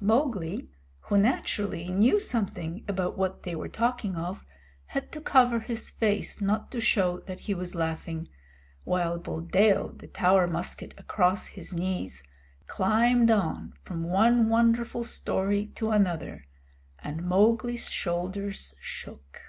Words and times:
Mowgli, 0.00 0.70
who 0.98 1.18
naturally 1.18 1.90
knew 1.90 2.18
something 2.18 2.82
about 2.88 3.18
what 3.18 3.42
they 3.42 3.54
were 3.54 3.68
talking 3.68 4.16
of, 4.16 4.42
had 4.86 5.12
to 5.12 5.20
cover 5.20 5.60
his 5.60 5.90
face 5.90 6.40
not 6.40 6.70
to 6.70 6.80
show 6.80 7.20
that 7.26 7.40
he 7.40 7.52
was 7.52 7.74
laughing, 7.74 8.30
while 8.84 9.18
Buldeo, 9.18 9.88
the 9.92 10.06
Tower 10.06 10.46
musket 10.46 10.94
across 10.96 11.48
his 11.48 11.74
knees, 11.74 12.22
climbed 12.66 13.30
on 13.30 13.74
from 13.82 14.04
one 14.04 14.48
wonderful 14.48 15.04
story 15.04 15.66
to 15.74 15.90
another, 15.90 16.46
and 17.00 17.22
Mowgli's 17.22 17.90
shoulders 17.90 18.74
shook. 18.80 19.42